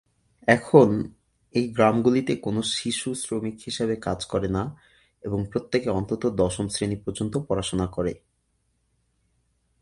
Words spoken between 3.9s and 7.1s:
কাজ করে না এবং প্রত্যেকে অন্তত দশম শ্রেণি